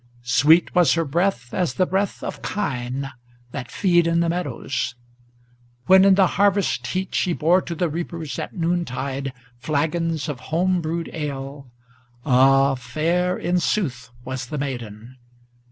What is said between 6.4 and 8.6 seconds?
harvest heat she bore to the reapers at